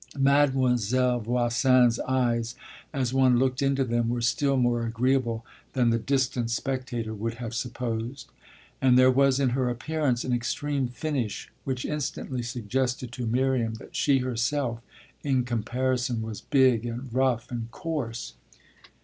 [0.17, 2.55] Mademoiselle Voisin's eyes,
[2.91, 7.53] as one looked into them, were still more agreeable than the distant spectator would have
[7.53, 8.25] supposed;
[8.81, 13.95] and there was in her appearance an extreme finish which instantly suggested to Miriam that
[13.95, 14.81] she herself,
[15.23, 18.33] in comparison, was big and rough and coarse.